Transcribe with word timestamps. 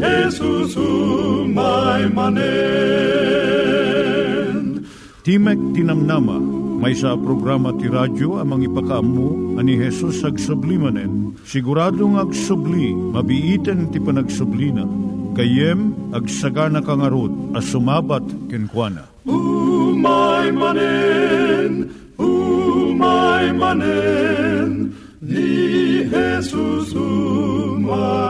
Jesus 0.00 0.80
umay 0.80 2.08
manen. 2.08 2.40
Timek 5.20 5.60
Tinamnama, 5.76 6.40
may 6.80 6.96
sa 6.96 7.12
programa 7.12 7.76
ti 7.76 7.92
radyo 7.92 8.40
amang 8.40 8.64
ipakaamu 8.64 9.60
ani 9.60 9.76
Hesus 9.76 10.24
ag 10.24 10.40
sublimanen. 10.40 11.36
Siguradong 11.44 12.16
ag 12.16 12.32
subli, 12.32 12.96
mabiiten 12.96 13.92
ti 13.92 14.00
panagsublina. 14.00 14.88
Kayem 15.36 15.92
ag 16.16 16.24
sagana 16.32 16.80
kangarot 16.80 17.52
as 17.52 17.68
sumabat 17.68 18.24
kenkwana. 18.48 19.04
Umay 19.28 20.48
manen, 20.56 21.92
umay 22.16 23.52
manen, 23.52 24.96
ni 25.20 26.08
Jesus 26.08 26.96
umay 26.96 28.29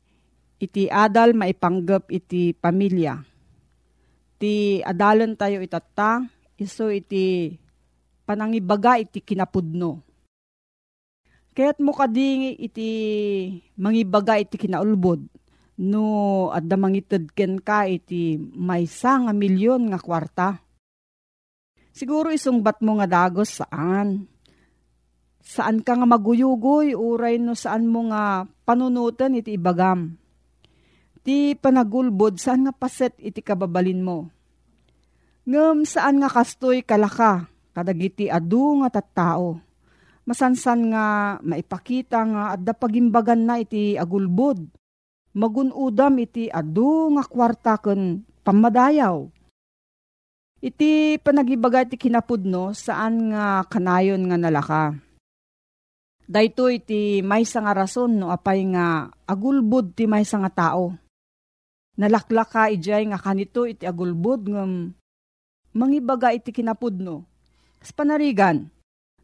iti 0.61 0.85
adal 0.85 1.33
maipanggep 1.33 2.13
iti 2.13 2.53
pamilya. 2.53 3.17
Ti 4.37 4.85
adalan 4.85 5.33
tayo 5.33 5.57
itata, 5.65 6.21
iso 6.61 6.93
iti 6.93 7.57
panangibaga 8.21 9.01
iti 9.01 9.17
kinapudno. 9.25 10.05
Kaya't 11.57 11.81
mo 11.81 11.91
kading 11.97 12.61
iti 12.61 12.89
mangibaga 13.75 14.39
iti 14.39 14.55
kinaulbod 14.55 15.19
no 15.81 16.05
adda 16.53 16.77
mangitid 16.77 17.33
ken 17.33 17.57
ka 17.59 17.89
iti 17.89 18.37
maysa 18.37 19.25
nga 19.25 19.33
milyon 19.33 19.89
nga 19.91 19.99
kwarta 19.99 20.61
Siguro 21.91 22.31
isungbat 22.31 22.79
mo 22.79 22.97
nga 22.99 23.07
dagos 23.07 23.59
saan? 23.59 24.31
Saan 25.43 25.83
ka 25.83 25.99
nga 25.99 26.07
maguyugoy, 26.07 26.95
uray 26.95 27.35
no 27.35 27.51
saan 27.51 27.83
mo 27.83 28.07
nga 28.07 28.47
panunutan 28.63 29.35
iti 29.35 29.59
ibagam. 29.59 30.15
Ti 31.21 31.53
panagulbod, 31.53 32.41
saan 32.41 32.65
nga 32.65 32.73
paset 32.73 33.13
iti 33.21 33.45
kababalin 33.45 34.01
mo. 34.01 34.29
Ngem 35.45 35.85
saan 35.85 36.21
nga 36.21 36.29
kastoy 36.29 36.81
kalaka, 36.81 37.45
kadagiti 37.77 38.29
adu 38.29 38.81
nga 38.81 38.89
tattao. 38.89 39.61
Masansan 40.25 40.93
nga 40.93 41.05
maipakita 41.41 42.19
nga 42.25 42.43
adda 42.57 42.73
pagimbagan 42.73 43.41
na 43.45 43.61
iti 43.61 43.97
agulbod. 43.97 44.65
Magunudam 45.37 46.17
iti 46.21 46.49
adu 46.49 47.13
nga 47.15 47.23
kwarta 47.25 47.77
ken 47.79 48.25
pamadayaw 48.41 49.29
Iti 50.61 51.17
panagibaga 51.17 51.81
ti 51.89 51.97
kinapudno 51.97 52.69
saan 52.77 53.33
nga 53.33 53.65
kanayon 53.65 54.29
nga 54.29 54.37
nalaka. 54.37 54.93
Dayto 56.29 56.69
iti 56.69 57.25
may 57.25 57.41
nga 57.41 57.73
rason 57.73 58.21
no 58.21 58.29
apay 58.29 58.69
nga 58.69 59.09
agulbud 59.25 59.97
ti 59.97 60.05
may 60.05 60.21
nga 60.21 60.53
tao. 60.53 60.93
Nalaklaka 62.01 62.73
ijay 62.73 63.05
nga 63.13 63.21
kanito 63.21 63.69
iti 63.69 63.85
agulbud 63.85 64.49
ngam 64.49 64.89
mangibaga 65.77 66.33
iti 66.33 66.49
kinapudno. 66.49 67.29
Kas 67.77 67.93
panarigan, 67.93 68.73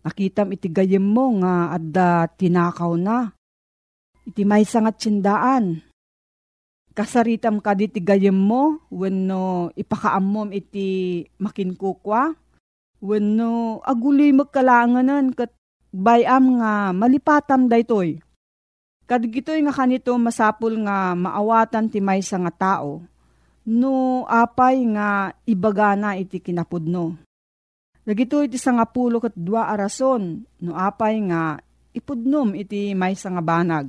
nakitam 0.06 0.54
iti 0.54 0.70
gayem 0.70 1.02
mo 1.02 1.42
nga 1.42 1.74
adda 1.74 2.30
tinakaw 2.38 2.94
na. 2.94 3.34
Iti 4.30 4.46
may 4.46 4.62
nga 4.62 4.94
tsindaan 4.94 5.82
kasaritam 6.98 7.62
ka 7.62 7.78
di 7.78 7.90
gayem 8.02 8.34
mo, 8.34 8.82
wenno 8.90 9.70
ipakaammom 9.78 10.50
iti 10.50 11.22
makinkukwa, 11.38 12.34
wenno 13.06 13.82
aguloy 13.86 14.34
magkalanganan 14.34 15.30
kat 15.38 15.54
bayam 15.94 16.58
nga 16.58 16.94
malipatam 16.98 17.70
daytoy. 17.70 18.18
Kadigitoy 19.08 19.64
nga 19.64 19.72
kanito 19.72 20.12
masapul 20.20 20.84
nga 20.84 21.16
maawatan 21.16 21.88
ti 21.88 22.04
maysa 22.04 22.36
nga 22.44 22.52
tao, 22.52 23.00
no 23.64 24.28
apay 24.28 24.84
nga 24.92 25.32
ibagana 25.48 26.20
iti 26.20 26.44
kinapudno. 26.44 27.16
Dagito 28.04 28.44
iti 28.44 28.60
sangapulo 28.60 29.24
kat 29.24 29.36
dua 29.36 29.72
arason, 29.72 30.44
no 30.60 30.72
apay 30.76 31.24
nga 31.24 31.56
ipudnom 31.96 32.52
iti 32.52 32.92
maysa 32.92 33.32
nga 33.32 33.44
banag. 33.44 33.88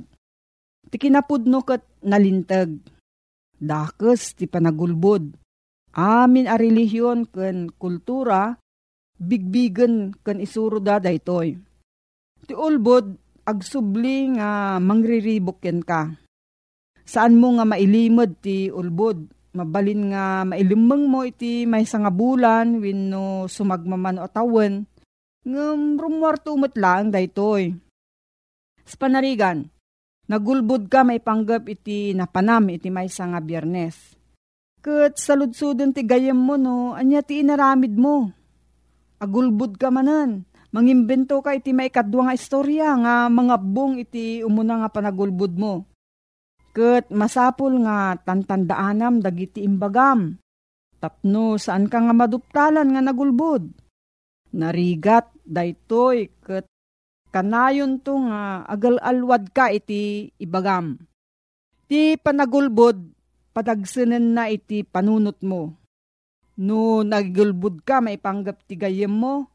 Ti 0.87 0.95
kinapudno 0.95 1.67
kat 1.67 1.83
nalintag 2.07 2.79
dakes 3.59 4.39
ti 4.39 4.47
panagulbod. 4.47 5.35
Amin 5.99 6.47
a 6.47 6.55
relihiyon 6.55 7.27
ken 7.27 7.67
kultura, 7.75 8.55
bigbigen 9.19 10.15
ken 10.23 10.39
isuro 10.39 10.79
da 10.79 10.95
daytoy. 11.03 11.59
Ti 12.47 12.55
ulbod, 12.55 13.19
agsubli 13.49 14.37
nga 14.37 14.77
mangriribok 14.77 15.59
ken 15.65 15.81
ka. 15.81 16.13
Saan 17.03 17.41
mo 17.41 17.57
nga 17.57 17.65
mailimod 17.65 18.37
ti 18.37 18.69
ulbod, 18.69 19.25
mabalin 19.57 20.13
nga 20.13 20.45
mailimeng 20.45 21.09
mo 21.09 21.25
iti 21.25 21.65
may 21.65 21.83
nga 21.83 22.13
bulan 22.13 22.77
wenno 22.77 23.49
sumagmaman 23.49 24.21
o 24.21 24.29
tawen, 24.29 24.85
ngem 25.43 25.97
rumwarto 25.97 26.53
lang 26.77 27.09
daytoy. 27.09 27.73
Sa 28.85 28.95
panarigan, 29.01 29.65
Nagulbud 30.29 30.93
ka 30.93 31.01
may 31.01 31.17
panggap 31.17 31.65
iti 31.65 32.13
napanam 32.13 32.69
iti 32.69 32.93
may 32.93 33.09
nga 33.09 33.41
biyernes. 33.41 34.13
Kat 34.77 35.17
saludsudon 35.17 35.89
ti 35.89 36.05
gayem 36.05 36.37
mo 36.37 36.53
no, 36.53 36.93
anya 36.93 37.25
ti 37.25 37.41
inaramid 37.41 37.97
mo. 37.97 38.29
Agulbud 39.17 39.81
ka 39.81 39.89
manan. 39.89 40.45
Mangimbento 40.69 41.41
ka 41.41 41.57
iti 41.57 41.73
may 41.73 41.89
kadwa 41.89 42.29
nga 42.29 42.37
istorya 42.37 42.93
nga 43.01 43.25
mga 43.25 43.55
bong 43.57 43.97
iti 43.97 44.45
umuna 44.45 44.85
nga 44.85 44.89
panagulbud 44.93 45.57
mo. 45.57 45.89
Ket 46.77 47.09
masapul 47.09 47.81
nga 47.81 48.13
tantandaanam 48.21 49.17
dagiti 49.17 49.65
imbagam. 49.65 50.37
Tapno 51.01 51.57
saan 51.57 51.89
ka 51.89 51.97
nga 52.05 52.13
maduptalan 52.13 52.85
nga 52.85 53.01
nagulbod. 53.01 53.65
Narigat 54.53 55.33
daytoy 55.41 56.29
ket 56.45 56.69
kanayon 57.33 57.97
to 58.05 58.29
nga 58.29 58.61
agal-alwad 58.69 59.49
ka 59.49 59.73
iti 59.73 60.29
ibagam. 60.37 61.01
Ti 61.89 62.21
panagulbod 62.21 63.01
padagsanen 63.57 64.37
na 64.37 64.53
iti 64.53 64.85
panunot 64.85 65.41
mo. 65.41 65.73
No 66.61 67.01
nagulbod 67.01 67.81
ka 67.81 68.05
maipanggap 68.05 68.61
ti 68.69 68.77
gayem 68.77 69.09
mo. 69.09 69.49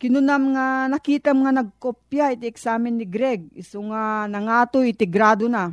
Kinunam 0.00 0.56
nga 0.56 0.88
nakitam 0.88 1.44
nga 1.44 1.52
nagkopya 1.52 2.32
iti 2.32 2.48
eksamen 2.48 2.96
ni 2.96 3.04
Greg. 3.04 3.52
Iso 3.52 3.84
nga 3.92 4.24
nangato 4.24 4.80
iti 4.80 5.04
grado 5.04 5.44
na 5.44 5.68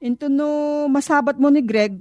Into 0.00 0.32
no 0.32 0.88
masabat 0.88 1.36
mo 1.36 1.52
ni 1.52 1.60
Greg, 1.60 2.00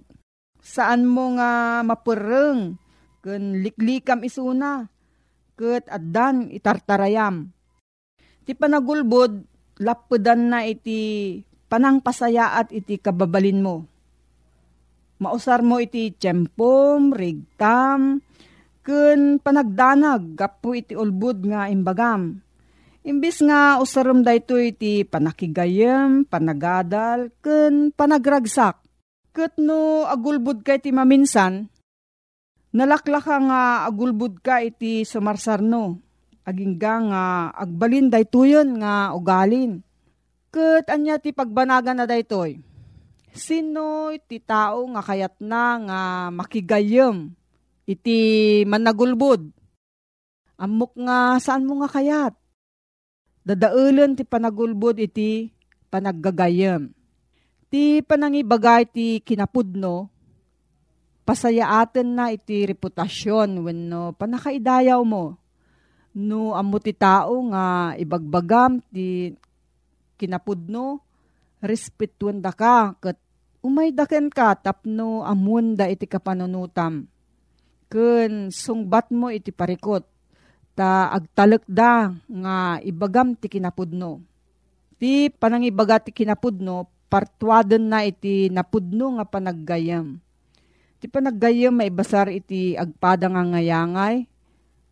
saan 0.64 1.04
mo 1.04 1.36
nga 1.36 1.84
mapureng, 1.84 2.80
kun 3.20 3.60
liklikam 3.60 4.24
isuna, 4.24 4.88
ket 5.60 5.84
addan 5.92 6.48
itartarayam. 6.48 7.52
Ti 8.48 8.56
panagulbod, 8.56 9.44
lapudan 9.84 10.48
na 10.48 10.64
iti 10.64 11.36
panangpasayaat 11.68 12.72
iti 12.72 12.96
kababalin 13.04 13.60
mo. 13.60 13.84
Mausar 15.20 15.60
mo 15.60 15.84
iti 15.84 16.16
tiyempom, 16.16 17.12
rigtam, 17.12 18.24
kun 18.86 19.44
panagdanag, 19.44 20.36
gapu 20.36 20.80
iti 20.80 20.94
ulbud 20.96 21.46
nga 21.48 21.68
imbagam 21.68 22.42
Imbis 23.00 23.40
nga 23.40 23.80
usaram 23.80 24.22
dayto 24.28 24.60
iti 24.60 25.08
panakigayem, 25.08 26.28
panagadal, 26.28 27.32
ken 27.40 27.96
panagragsak. 27.96 28.76
Ket 29.32 29.56
no 29.56 30.04
agulbud 30.04 30.68
ka 30.68 30.76
iti 30.76 30.92
maminsan, 30.92 31.72
nalaklaka 32.76 33.40
nga 33.40 33.62
agulbud 33.88 34.44
ka 34.44 34.60
iti 34.60 35.08
sumarsarno. 35.08 35.96
Agingga 36.44 36.94
nga 37.08 37.24
agbalin 37.56 38.10
daytoyon 38.14 38.82
nga 38.82 39.16
ugalin. 39.16 39.80
Ket 40.50 40.90
anya 40.92 41.22
ti 41.22 41.30
pagbanagan 41.32 42.04
na 42.04 42.06
daytoy. 42.10 42.60
Sino 43.32 44.10
iti 44.12 44.42
tao 44.42 44.82
nga 44.92 45.02
kayat 45.06 45.38
na 45.40 45.66
nga 45.78 46.02
makigayem 46.34 47.39
iti 47.90 48.20
managulbud? 48.70 49.50
Amok 50.62 50.94
nga 51.02 51.42
saan 51.42 51.66
mo 51.66 51.82
nga 51.82 51.90
kayat? 51.90 52.38
Dadaulan 53.42 54.14
ti 54.14 54.22
panagulbod 54.22 55.02
iti 55.02 55.50
panaggagayam. 55.90 56.94
Ti 57.74 58.06
panangibagay 58.06 58.86
ti 58.86 59.18
kinapudno, 59.26 60.10
pasayaaten 61.26 62.10
na 62.14 62.30
iti 62.34 62.66
reputasyon 62.66 63.66
wenno 63.66 64.14
panakaidayaw 64.14 65.02
mo. 65.02 65.38
No 66.14 66.58
amo 66.58 66.78
ti 66.82 66.94
tao 66.94 67.38
nga 67.54 67.94
ibagbagam 67.98 68.82
ti 68.90 69.34
kinapudno, 70.18 71.00
respetuan 71.62 72.42
da 72.42 72.52
ka 72.54 72.98
ket 72.98 73.18
umay 73.62 73.94
daken 73.94 74.34
ka 74.34 74.58
tapno 74.58 75.22
amunda 75.24 75.86
iti 75.86 76.10
kapanunutam. 76.10 77.06
Ken 77.90 78.54
sungbat 78.54 79.10
mo 79.10 79.34
iti 79.34 79.50
parikot 79.50 80.06
ta 80.78 81.10
agtalek 81.10 81.66
da 81.66 82.14
nga 82.30 82.78
ibagam 82.86 83.34
ti 83.34 83.50
kinapudno. 83.50 84.22
Ti 85.02 85.34
panangibaga 85.34 85.98
ti 85.98 86.14
kinapudno, 86.14 86.86
partuaden 87.10 87.90
na 87.90 88.06
iti 88.06 88.54
napudno 88.54 89.18
nga 89.18 89.26
panaggayam. 89.26 90.22
Ti 91.02 91.10
panaggayam 91.10 91.82
maibasar 91.82 92.30
iti 92.30 92.78
agpada 92.78 93.26
nga 93.26 93.42
ngayangay, 93.42 94.30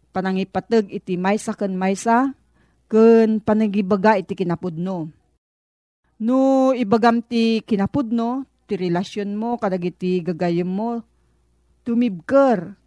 panangipateg 0.10 0.90
iti 0.90 1.22
maysa 1.22 1.54
ken 1.54 1.78
maysa, 1.78 2.34
ken 2.90 3.38
panagibaga 3.46 4.18
iti 4.18 4.34
kinapudno. 4.34 5.14
No 6.18 6.74
ibagam 6.74 7.22
ti 7.22 7.62
kinapudno, 7.62 8.50
ti 8.66 8.74
relasyon 8.74 9.38
mo 9.38 9.62
kadagiti 9.62 10.18
gagayam 10.26 10.72
mo, 10.72 11.06
tumibker 11.86 12.87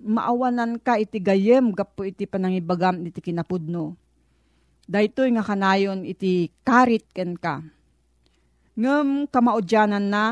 maawanan 0.00 0.76
ka 0.80 1.00
iti 1.00 1.20
gayem 1.20 1.72
gapo 1.72 2.04
iti 2.04 2.28
panangibagam 2.28 3.00
iti 3.04 3.20
kinapudno. 3.20 3.96
Daytoy 4.86 5.34
nga 5.34 5.42
kanayon 5.42 6.06
iti 6.06 6.52
karit 6.62 7.10
ken 7.10 7.34
ka. 7.34 7.58
Ngem 8.76 9.26
kamaudyanan 9.32 10.06
na 10.06 10.24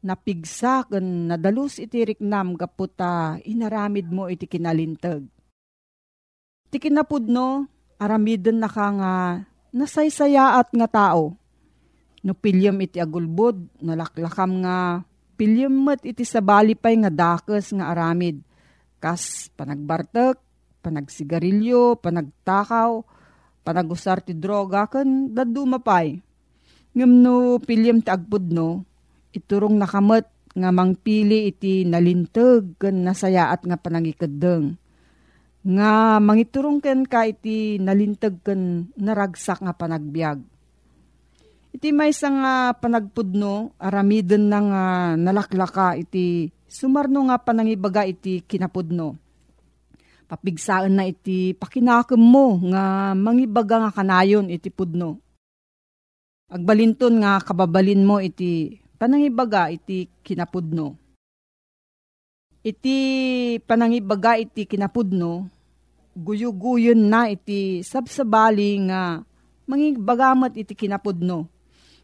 napigsa 0.00 0.86
ken 0.88 1.28
nadalus 1.28 1.76
iti 1.76 2.00
riknam 2.02 2.56
gapo 2.56 2.88
ta 2.88 3.36
inaramid 3.44 4.08
mo 4.08 4.30
iti 4.32 4.48
kinalintag. 4.48 5.28
Iti 6.72 6.78
kinapudno 6.88 7.68
aramiden 8.00 8.64
na 8.64 8.70
ka 8.70 8.86
nga 8.96 9.12
nasaysayaat 9.76 10.72
nga 10.72 10.88
tao. 10.88 11.36
No 12.22 12.38
pilyam 12.38 12.78
iti 12.78 13.02
agulbod, 13.02 13.82
nalaklakam 13.82 14.62
nga 14.62 15.02
pilyam 15.34 15.74
met 15.74 16.06
iti 16.06 16.22
sabali 16.22 16.78
pay 16.78 16.96
nga 17.02 17.10
dakes 17.10 17.74
nga 17.74 17.90
aramid 17.90 18.40
kas 19.02 19.50
panagbartek, 19.58 20.38
panagsigarilyo, 20.86 21.98
panagtakaw, 21.98 23.02
panagusar 23.66 24.22
ti 24.22 24.38
droga, 24.38 24.86
kan 24.86 25.34
dadu 25.34 25.66
mapay. 25.66 26.22
Ngam 26.94 27.12
no 27.18 27.58
pilyam 27.58 27.98
ti 27.98 28.14
agpudno, 28.14 28.86
iturong 29.34 29.74
nakamet 29.74 30.30
nga 30.52 30.70
mangpili 30.70 31.48
iti 31.48 31.88
nalintag 31.88 32.76
kan 32.76 33.02
nasayaat 33.02 33.64
nga 33.64 33.80
panangikadeng. 33.80 34.76
Nga 35.62 36.20
mangiturong 36.20 36.78
ken 36.78 37.08
ka 37.08 37.24
iti 37.24 37.80
nalintag 37.82 38.38
kan 38.44 38.92
naragsak 38.94 39.64
nga 39.64 39.72
panagbiag. 39.72 40.38
Iti 41.72 41.88
may 41.88 42.12
nga 42.12 42.76
panagpudno, 42.76 43.72
aramiden 43.80 44.52
na 44.52 44.58
nga 44.60 44.84
nalaklaka 45.16 45.96
iti 45.96 46.52
Sumarno 46.72 47.28
nga 47.28 47.36
panangibaga 47.36 48.08
iti 48.08 48.40
kinapudno. 48.40 49.20
Papigsaan 50.24 50.96
na 50.96 51.04
iti 51.04 51.52
pakinakem 51.52 52.16
mo 52.16 52.56
nga 52.72 53.12
mangibaga 53.12 53.76
nga 53.84 53.92
kanayon 53.92 54.48
iti 54.48 54.72
pudno. 54.72 55.20
Agbalinton 56.48 57.20
nga 57.20 57.44
kababalin 57.44 58.00
mo 58.00 58.16
iti 58.24 58.80
panangibaga 58.96 59.68
iti 59.68 60.08
kinapudno. 60.24 60.96
Iti 62.64 62.96
panangibaga 63.68 64.40
iti 64.40 64.64
kinapudno, 64.64 65.52
guyuguyon 66.16 67.04
na 67.04 67.28
iti 67.28 67.84
sabsabali 67.84 68.88
nga 68.88 69.20
mangibagamat 69.68 70.56
iti 70.56 70.72
kinapudno. 70.72 71.52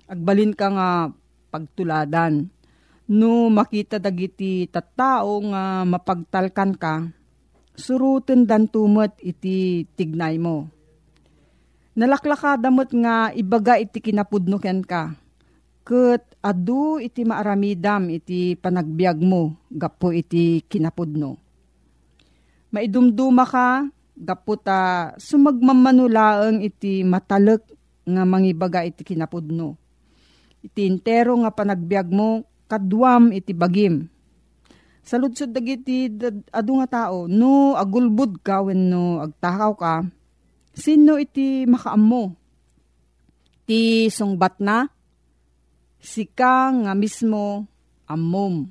Agbalin 0.04 0.52
ka 0.52 0.68
nga 0.68 0.88
pagtuladan 1.48 2.57
No 3.08 3.48
makita 3.48 3.96
dagiti 3.96 4.68
tattao 4.68 5.40
nga 5.48 5.80
mapagtalkan 5.88 6.76
ka, 6.76 7.08
suruten 7.72 8.44
dan 8.44 8.68
tumot 8.68 9.16
iti 9.24 9.88
tignay 9.96 10.36
mo. 10.36 10.68
Nalaklaka 11.96 12.60
damot 12.60 12.92
nga 12.92 13.32
ibaga 13.32 13.80
iti 13.80 14.04
kinapudno 14.04 14.60
ken 14.60 14.84
ka. 14.84 15.16
Ket 15.88 16.36
adu 16.44 17.00
iti 17.00 17.24
maaramidam 17.24 18.12
iti 18.12 18.52
panagbiag 18.60 19.24
mo 19.24 19.56
gapo 19.72 20.12
iti 20.12 20.60
kinapudno. 20.68 21.40
Maidumduma 22.76 23.48
ka 23.48 23.88
gapo 24.20 24.52
ta 24.60 25.16
sumagmamanulaeng 25.16 26.60
iti 26.60 27.08
matalek 27.08 27.64
nga 28.04 28.28
mangibaga 28.28 28.84
iti 28.84 29.00
kinapudno. 29.00 29.80
Iti 30.60 30.84
intero 30.84 31.40
nga 31.40 31.48
panagbiag 31.48 32.12
mo 32.12 32.44
kadwam 32.68 33.32
iti 33.32 33.56
bagim. 33.56 34.06
Saludsod 35.02 35.56
dagiti 35.56 36.12
adu 36.52 36.84
nga 36.84 37.08
tao, 37.08 37.24
no 37.24 37.72
agulbud 37.74 38.44
ka 38.44 38.60
when 38.60 38.92
no 38.92 39.24
agtakaw 39.24 39.72
ka, 39.72 39.94
sino 40.76 41.16
iti 41.16 41.64
makaammo? 41.64 42.36
Ti 43.64 44.12
sungbat 44.12 44.60
na? 44.60 44.84
sika 45.98 46.70
nga 46.72 46.92
mismo 46.94 47.66
ammom. 48.06 48.70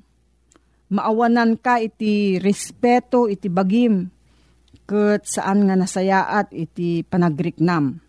Maawanan 0.88 1.60
ka 1.60 1.84
iti 1.84 2.40
respeto 2.40 3.28
iti 3.28 3.52
bagim, 3.52 4.08
ket 4.88 5.28
saan 5.28 5.68
nga 5.68 5.76
nasayaat 5.76 6.56
iti 6.56 7.04
panagriknam. 7.04 8.00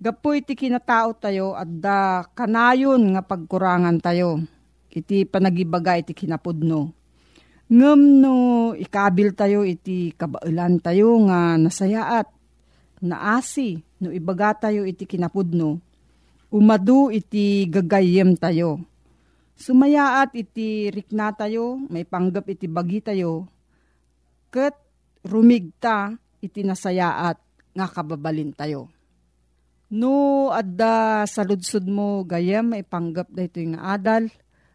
Gapo 0.00 0.34
iti 0.34 0.56
kinatao 0.56 1.14
tayo 1.14 1.54
at 1.54 1.70
da 1.70 2.24
kanayon 2.34 3.14
nga 3.14 3.22
pagkurangan 3.22 4.00
tayo. 4.02 4.42
Iti 4.90 5.22
panagibaga 5.22 5.94
iti 5.94 6.10
kinapudno. 6.10 6.90
Ngem 7.70 8.00
no 8.18 8.34
ikabil 8.74 9.30
tayo 9.30 9.62
iti 9.62 10.10
kabailan 10.18 10.82
tayo 10.82 11.14
nga 11.30 11.54
nasayaat. 11.54 12.26
Naasi 13.06 13.78
no 14.02 14.10
ibaga 14.10 14.66
tayo 14.66 14.82
iti 14.82 15.06
kinapudno. 15.06 15.78
Umadu 16.50 17.14
iti 17.14 17.70
gagayem 17.70 18.34
tayo. 18.34 18.82
Sumayaat 19.54 20.34
iti 20.34 20.90
rikna 20.90 21.30
tayo, 21.36 21.78
may 21.92 22.02
panggap 22.02 22.48
iti 22.50 22.66
bagi 22.66 22.98
tayo. 23.04 23.46
Ket 24.50 24.74
rumigta 25.22 26.16
iti 26.42 26.66
nasayaat 26.66 27.38
nga 27.76 27.86
kababalin 27.86 28.50
tayo. 28.50 28.90
No, 29.90 30.48
adda 30.50 31.22
sa 31.26 31.46
ludsud 31.46 31.86
mo 31.86 32.26
gayam 32.26 32.74
may 32.74 32.82
panggap 32.82 33.30
da 33.30 33.46
ito 33.46 33.62
yung 33.62 33.78
adal 33.78 34.30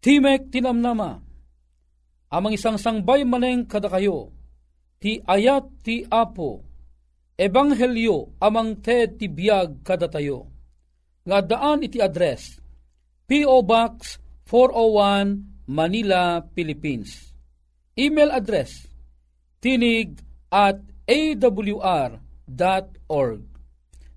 Timek 0.00 0.48
tinamnama, 0.48 1.20
amang 2.32 2.56
isang 2.56 2.80
sangbay 2.80 3.20
maneng 3.20 3.68
kada 3.68 3.84
kayo, 3.92 4.32
ti 4.96 5.20
ayat 5.20 5.84
ti 5.84 6.08
apo, 6.08 6.64
ebanghelyo 7.36 8.40
amang 8.40 8.80
te 8.80 9.12
ti 9.12 9.28
biyag 9.28 9.84
kada 9.84 10.08
tayo. 10.08 10.48
Nga 11.28 11.38
daan 11.44 11.84
iti 11.84 12.00
address, 12.00 12.56
P.O. 13.28 13.60
Box 13.60 14.16
401 14.48 15.68
Manila, 15.68 16.48
Philippines. 16.56 17.36
Email 17.92 18.32
address, 18.32 18.88
tinig 19.60 20.16
at 20.48 20.80
awr.org. 21.04 22.18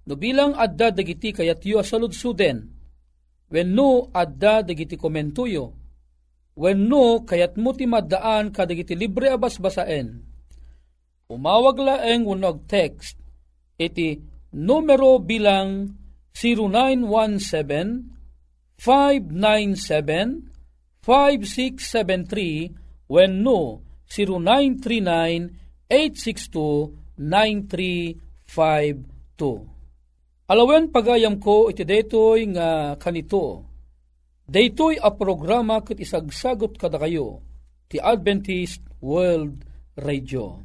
No 0.07 0.15
bilang 0.15 0.55
adda 0.55 0.95
dagiti 0.95 1.35
kayat 1.35 1.59
yu 1.67 1.75
asaludsuden, 1.75 2.72
When 2.72 2.72
no 3.61 4.09
adda 4.09 4.65
dagiti 4.65 4.97
komentuyo, 4.97 5.77
when 6.57 6.89
no 6.89 7.21
kayat 7.21 7.53
mo 7.61 7.77
ti 7.77 7.85
maddaan 7.85 8.49
kadagiti 8.49 8.97
libre 8.97 9.29
abas 9.29 9.61
basaen. 9.61 10.25
Umawag 11.29 11.77
laeng 11.77 12.25
unog 12.25 12.65
text 12.65 13.21
iti 13.77 14.17
numero 14.53 15.21
bilang 15.21 15.93
0917 16.33 18.09
597 18.81 20.49
5673 21.05 22.83
Alawen 30.43 30.91
pagayam 30.91 31.39
ko 31.39 31.71
iti 31.71 31.87
daytoy 31.87 32.51
nga 32.51 32.99
kanito. 32.99 33.63
Daytoy 34.43 34.99
a 34.99 35.07
programa 35.15 35.79
ket 35.79 36.03
isagsagot 36.03 36.75
kada 36.75 36.99
kayo 36.99 37.39
ti 37.87 37.95
Adventist 37.95 38.83
World 38.99 39.63
Radio. 39.95 40.59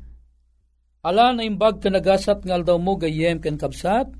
Ala 1.07 1.31
na 1.31 1.47
imbag 1.47 1.79
kanagasat 1.79 2.43
ngal 2.43 2.67
daw 2.67 2.75
mo 2.83 2.99
gayem 2.99 3.39
ken 3.39 3.55
kapsat, 3.55 4.11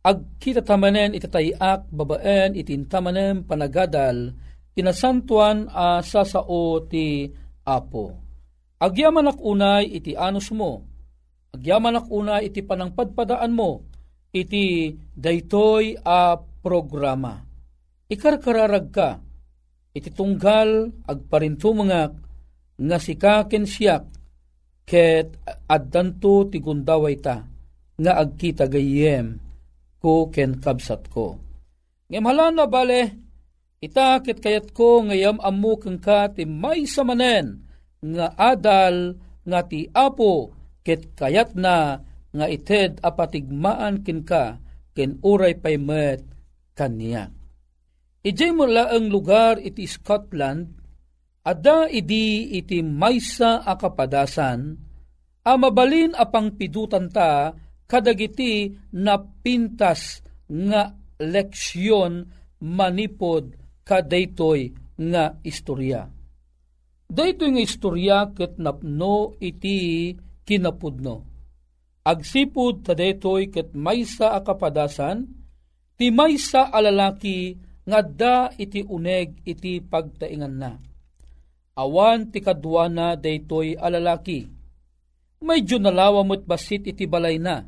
agkita 0.00 0.64
tamanen 0.64 1.12
itatayak 1.12 1.92
babaen 1.92 2.56
itintamanen 2.56 3.44
panagadal 3.44 4.32
tinasantuan 4.72 5.68
a 5.68 6.00
sasao 6.00 6.88
ti 6.88 7.28
Apo. 7.68 8.16
Agyaman 8.80 9.28
unay 9.44 9.92
iti 9.92 10.16
anus 10.16 10.48
mo, 10.56 10.88
agyaman 11.52 12.00
unay 12.08 12.48
iti 12.48 12.64
panangpadpadaan 12.64 13.52
mo, 13.52 13.89
iti 14.30 14.94
daytoy 15.14 15.98
a 16.02 16.38
programa. 16.38 17.42
Ikarkararag 18.10 18.86
ka, 18.90 19.18
iti 19.94 20.10
tunggal 20.10 20.90
agparintumangak 21.06 22.12
nga 22.80 22.96
sikaken 22.98 23.66
siyak 23.66 24.04
ket 24.86 25.38
addanto 25.70 26.50
ti 26.50 26.58
gundaway 26.58 27.14
ta 27.22 27.46
nga 28.00 28.12
agkita 28.18 28.66
gayem 28.66 29.38
ko 30.00 30.32
ken 30.32 30.58
kabsat 30.58 31.06
ko. 31.12 31.36
Ngem 32.10 32.26
na 32.26 32.66
bale, 32.66 33.02
ita 33.78 34.18
ket 34.24 34.42
kayat 34.42 34.74
ko 34.74 35.06
ngayam 35.06 35.38
ammo 35.38 35.78
keng 35.78 36.02
ka 36.02 36.32
ti 36.32 36.42
may 36.48 36.88
samanen 36.88 37.62
nga 38.02 38.34
adal 38.34 39.14
nga 39.46 39.60
ti 39.62 39.86
apo 39.92 40.50
ket 40.82 41.14
kayat 41.14 41.54
na 41.54 42.00
nga 42.30 42.46
ited 42.46 43.02
apatigmaan 43.02 44.06
kin 44.06 44.22
ka 44.22 44.62
ken 44.94 45.18
uray 45.22 45.58
paymet 45.58 46.22
kaniya. 46.74 47.30
Ijay 48.20 48.52
mo 48.52 48.68
ang 48.68 49.08
lugar 49.08 49.56
iti 49.56 49.88
Scotland, 49.88 50.76
ada 51.40 51.88
idi 51.88 52.52
iti 52.52 52.84
maysa 52.84 53.64
akapadasan, 53.64 54.76
amabalin 55.40 56.12
apang 56.12 56.52
pidutan 56.52 57.08
ta 57.08 57.56
kadagiti 57.88 58.76
na 58.92 59.16
pintas 59.16 60.20
nga 60.46 60.92
leksyon 61.16 62.28
manipod 62.60 63.56
kadaytoy 63.88 64.76
nga 65.00 65.40
istorya. 65.40 66.04
Daytoy 67.10 67.50
nga 67.56 67.62
istorya 67.64 68.18
ket 68.36 68.60
napno 68.60 69.34
iti 69.40 70.12
kinapudno 70.44 71.29
agsipud 72.06 72.86
tadetoy 72.86 73.52
ket 73.52 73.76
maysa 73.76 74.36
akapadasan 74.38 75.28
ti 76.00 76.08
maysa 76.08 76.72
alalaki 76.72 77.56
ngadda 77.84 78.56
iti 78.56 78.80
uneg 78.86 79.42
iti 79.44 79.82
pagtaingan 79.82 80.54
na. 80.54 80.72
Awan 81.80 82.28
ti 82.28 82.44
kadwana 82.44 83.16
daytoy 83.16 83.74
alalaki. 83.74 84.44
Medyo 85.40 85.80
nalawa 85.80 86.20
mo't 86.20 86.44
basit 86.44 86.84
iti 86.84 87.08
balay 87.08 87.40
na. 87.40 87.64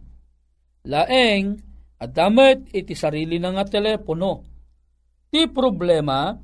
Laeng, 0.85 1.57
adamet 1.97 2.69
iti 2.77 2.93
sarili 2.93 3.41
na 3.41 3.57
nga 3.57 3.65
telepono. 3.65 4.45
Ti 5.33 5.49
problema, 5.49 6.37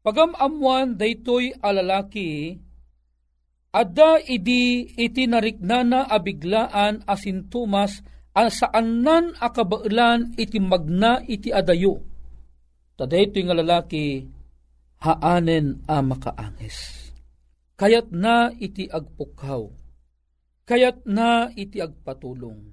pagamamuan 0.00 0.96
daytoy 0.96 1.52
alalaki 1.60 2.56
Ada 3.76 4.24
idi 4.24 4.88
iti 4.96 5.28
nariknana 5.28 6.08
abiglaan 6.08 7.04
asintumas 7.04 8.00
an 8.32 8.48
saanan 8.48 9.36
akabailan 9.36 10.32
iti 10.40 10.56
magna 10.56 11.20
iti 11.28 11.52
adayo. 11.52 12.00
Tada 12.96 13.20
ito 13.20 13.36
nga 13.44 13.52
lalaki 13.52 14.24
haanen 15.04 15.84
a 15.84 16.00
makaangis. 16.00 17.12
Kayat 17.76 18.08
na 18.08 18.48
iti 18.56 18.88
agpukaw. 18.88 19.68
Kayat 20.64 21.04
na 21.04 21.52
iti 21.52 21.76
agpatulong. 21.76 22.72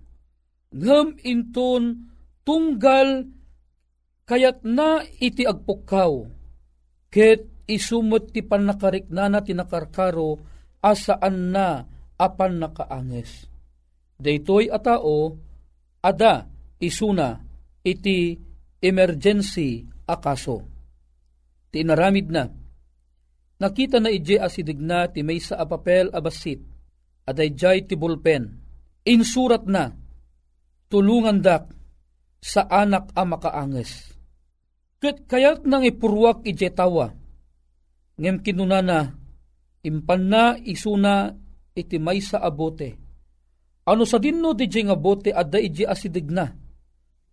Ngam 0.72 1.20
inton 1.28 2.08
tunggal 2.48 3.28
kayat 4.24 4.64
na 4.64 5.04
iti 5.20 5.44
agpukaw. 5.44 6.24
ket 7.14 7.46
isumot 7.70 8.34
ti 8.34 8.42
pannakariknana 8.42 9.46
tinakarkaro 9.46 10.53
asaan 10.84 11.56
na 11.56 11.88
apan 12.20 12.60
nakaanges. 12.60 13.48
Daytoy 14.20 14.68
a 14.68 14.78
tao, 14.84 15.40
ada 16.04 16.52
isuna 16.78 17.40
iti 17.82 18.36
emergency 18.84 19.88
akaso. 20.04 20.68
Ti 21.72 21.80
inaramid 21.80 22.28
na. 22.30 22.44
Nakita 23.64 24.04
na 24.04 24.12
ije 24.12 24.36
asidig 24.44 24.78
na 24.84 25.08
ti 25.08 25.24
may 25.24 25.40
sa 25.40 25.64
apapel 25.64 26.12
abasit, 26.12 26.60
aday 27.24 27.56
jay 27.56 27.80
ti 27.88 27.96
bulpen. 27.96 28.60
Insurat 29.08 29.64
na, 29.68 29.92
tulungan 30.92 31.40
dak 31.40 31.72
sa 32.44 32.68
anak 32.68 33.16
a 33.16 33.24
makaanges. 33.24 34.12
Kat 35.00 35.28
kayat 35.28 35.64
nang 35.68 35.84
ipurwak 35.84 36.44
ije 36.48 36.72
tawa, 36.72 37.12
ngem 38.20 38.40
kinunana, 38.44 39.23
impan 39.84 40.24
na 40.32 40.44
isuna 40.56 41.36
iti 41.76 42.00
may 42.00 42.24
sa 42.24 42.40
abote. 42.40 42.96
Ano 43.84 44.08
sa 44.08 44.16
dinno 44.16 44.56
di 44.56 44.66
nga 44.72 44.96
bote 44.96 45.36
adda 45.36 45.60
ije 45.60 45.84
asidig 45.84 46.32
na, 46.32 46.48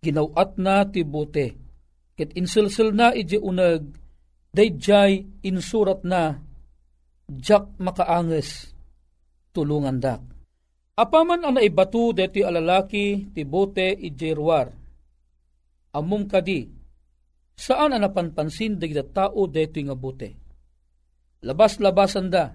ginawat 0.03 0.59
na 0.59 0.83
ti 0.83 1.07
bote, 1.07 1.55
ket 2.19 2.35
insilsil 2.35 2.91
na 2.91 3.15
ije 3.15 3.39
unag, 3.39 3.87
dayjay 4.51 5.23
insurat 5.47 6.03
na, 6.03 6.43
jak 7.31 7.71
makaanges, 7.79 8.75
tulungan 9.55 10.03
dak. 10.03 10.19
Apaman 10.99 11.47
ang 11.47 11.55
naibatu 11.55 12.11
deti 12.11 12.43
alalaki 12.43 13.31
ti 13.31 13.47
bote 13.47 13.95
ije 13.95 14.35
ruar. 14.35 14.75
Amum 15.95 16.27
kadi, 16.27 16.67
saan 17.55 17.95
ang 17.95 18.03
napanpansin 18.03 18.75
dagita 18.75 19.07
tao 19.07 19.47
deto 19.47 19.79
nga 19.79 19.95
bote? 19.95 20.40
Labas-labasan 21.41 22.29
da, 22.29 22.53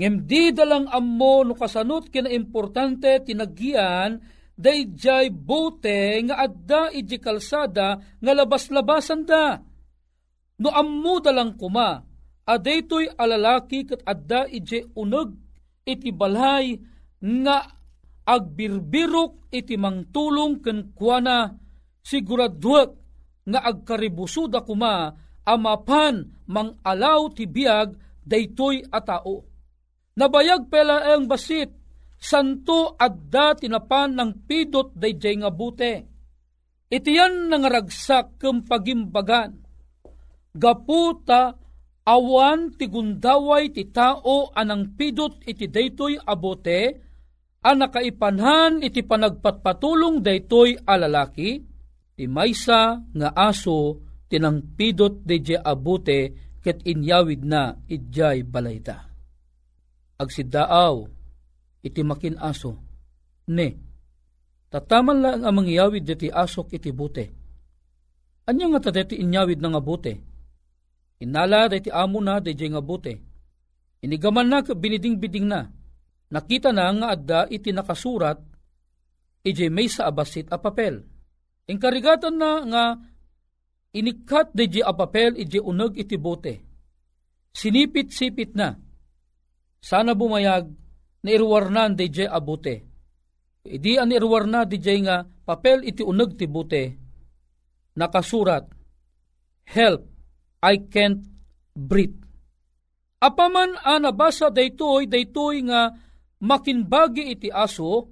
ngem 0.00 0.24
di 0.24 0.56
dalang 0.56 0.88
ammo 0.88 1.44
no 1.44 1.52
kasanot 1.52 2.08
kina 2.08 2.32
importante 2.32 3.20
tinagyan 3.20 4.16
dayjay 4.56 5.28
bote 5.28 6.16
nga 6.24 6.40
adda 6.48 6.88
iji 6.96 7.20
kalsada 7.20 8.00
nga 8.00 8.32
labas-labasan 8.32 9.28
da. 9.28 9.60
No 10.60 10.68
ammo 10.72 11.20
dalang 11.20 11.56
kuma, 11.60 12.00
adaytoy 12.48 13.08
alalaki 13.20 13.88
kat 13.88 14.00
adda 14.04 14.48
iji 14.48 14.84
uneg 14.96 15.36
iti 15.84 16.12
balay 16.12 16.76
nga 17.20 17.68
agbirbirok 18.24 19.52
iti 19.52 19.76
mangtulong 19.76 20.64
ken 20.64 20.92
kuana 20.96 21.52
siguraduak 22.00 22.90
nga 23.44 23.60
agkaribusuda 23.60 24.64
kuma 24.64 25.12
amapan 25.46 26.28
mang 26.50 26.76
alaw 26.82 27.30
ti 27.32 27.46
biag 27.46 27.94
daytoy 28.26 28.84
a 28.90 29.00
tao. 29.00 29.46
Nabayag 30.18 30.68
pela 30.68 31.14
ang 31.14 31.24
basit, 31.30 31.70
santo 32.20 32.98
adda 33.00 33.56
tinapan 33.56 34.12
ng 34.12 34.30
pidot 34.44 34.92
dayjay 34.92 35.40
nga 35.40 35.48
bute. 35.48 35.94
Itiyan 36.90 37.48
nga 37.48 37.70
ragsak 37.70 38.42
kem 38.42 38.66
pagimbagan. 38.66 39.54
Gaputa 40.50 41.54
awan 42.02 42.74
ti 42.74 42.90
gundaway 42.90 43.70
ti 43.70 43.86
tao 43.88 44.50
anang 44.50 44.98
pidot 44.98 45.46
iti 45.46 45.70
daytoy 45.70 46.18
abote, 46.18 46.82
ang 47.60 47.78
nakaipanhan 47.78 48.82
iti 48.82 49.06
panagpatpatulong 49.06 50.18
daytoy 50.24 50.74
alalaki, 50.82 51.62
ti 52.18 52.24
maysa 52.26 52.98
nga 53.14 53.28
aso 53.36 54.09
tinangpidot 54.30 55.26
dayjay 55.26 55.58
abote 55.58 56.18
ket 56.62 56.80
inyawid 56.86 57.42
na 57.42 57.74
idjay 57.90 58.46
balayta 58.46 59.10
agsidaaw 60.20 61.08
iti 61.80 62.04
makin 62.04 62.36
aso. 62.36 62.76
Ne, 63.48 63.68
tataman 64.68 65.18
lang 65.24 65.42
ang 65.42 65.56
mangyawid 65.56 66.04
diti 66.04 66.28
asok 66.28 66.76
iti 66.76 66.92
bute. 66.92 67.26
Anya 68.44 68.76
nga 68.76 68.92
tadeti 68.92 69.16
inyawid 69.16 69.58
na 69.58 69.72
nga 69.72 69.82
bute. 69.82 70.14
Inala 71.24 71.72
diti 71.72 71.88
amo 71.88 72.20
na 72.20 72.38
diti 72.38 72.68
nga 72.68 72.84
bute. 72.84 73.14
Inigaman 74.00 74.48
na 74.48 74.64
biniding-biding 74.64 75.48
na. 75.48 75.68
Nakita 76.30 76.70
na 76.70 76.88
nga 76.94 77.06
adda 77.16 77.40
iti 77.50 77.72
nakasurat 77.74 78.38
iti 79.40 79.66
may 79.72 79.88
sa 79.88 80.08
abasit 80.08 80.52
a 80.52 80.60
papel. 80.60 81.04
Inkarigatan 81.66 82.36
na 82.36 82.50
nga 82.68 82.84
inikat 83.94 84.54
di 84.54 84.80
a 84.82 84.92
papel 84.94 85.38
iti 85.38 85.58
uneg 85.58 85.98
iti 85.98 86.16
bote. 86.16 86.54
Sinipit-sipit 87.50 88.54
na 88.54 88.78
sana 89.80 90.14
bumayag 90.14 90.70
na 91.24 91.28
irwarnan 91.32 91.98
DJ 91.98 92.30
abute. 92.30 92.76
Idi 93.66 93.98
an 94.00 94.12
irwarna 94.14 94.64
DJ 94.64 95.04
nga 95.04 95.24
papel 95.24 95.84
iti 95.84 96.00
uneg 96.04 96.36
ti 96.38 96.46
bute. 96.46 96.84
Nakasurat, 97.98 98.64
Help, 99.70 100.02
I 100.62 100.82
can't 100.90 101.26
breathe. 101.74 102.16
Apaman 103.20 103.76
a 103.84 104.00
nabasa 104.00 104.48
daytoy 104.48 105.06
daytoy 105.06 105.68
nga 105.68 105.92
makinbagi 106.40 107.36
iti 107.36 107.48
aso, 107.52 108.08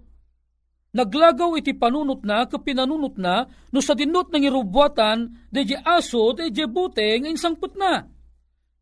naglagaw 0.94 1.56
iti 1.60 1.76
panunot 1.76 2.24
na, 2.24 2.48
kapinanunot 2.48 3.16
na, 3.20 3.44
no 3.72 3.78
sa 3.84 3.92
dinot 3.92 4.32
ng 4.32 4.44
irubwatan, 4.48 5.48
deje 5.52 5.76
aso, 5.80 6.32
deje 6.32 6.64
bute, 6.64 7.04
nga 7.20 7.28
insangput 7.28 7.76
na. 7.76 8.08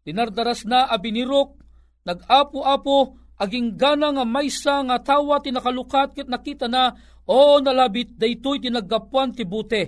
Dinardaras 0.06 0.62
na 0.66 0.86
abinirok, 0.86 1.58
nag-apo-apo 2.06 3.18
aging 3.36 3.76
gana 3.76 4.14
nga 4.16 4.24
maysa 4.24 4.80
nga 4.86 4.96
tawa 5.02 5.42
tinakalukat 5.42 6.16
ket 6.16 6.28
nakita 6.30 6.70
na 6.70 6.94
o 7.28 7.60
nalabit 7.60 8.16
daytoy 8.16 8.62
tinaggapuan 8.62 9.36
ti 9.36 9.44
bute 9.44 9.82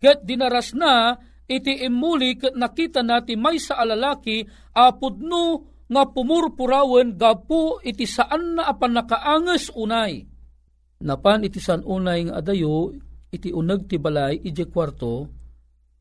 ket 0.00 0.24
dinaras 0.24 0.72
na 0.72 1.18
iti 1.44 1.84
imuli 1.84 2.40
ket 2.40 2.56
nakita 2.56 3.04
na 3.04 3.20
ti 3.20 3.36
maysa 3.36 3.76
alalaki 3.76 4.46
apudno 4.72 5.68
nga 5.84 6.02
pumurpurawen 6.08 7.12
gapu 7.20 7.76
iti 7.84 8.08
saan 8.08 8.56
na 8.56 8.72
apan 8.72 8.96
nakaanges 8.96 9.68
unay 9.76 10.24
napan 11.04 11.44
iti 11.44 11.60
san 11.60 11.84
unay 11.84 12.26
nga 12.26 12.40
adayo 12.40 12.96
iti 13.28 13.52
uneg 13.52 13.84
ti 13.86 13.96
balay 14.00 14.40
ije 14.40 14.64
kwarto 14.72 15.28